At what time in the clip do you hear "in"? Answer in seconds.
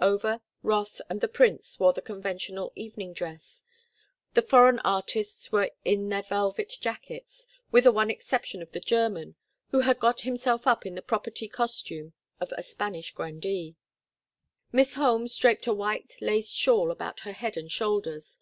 5.84-6.08, 10.86-10.94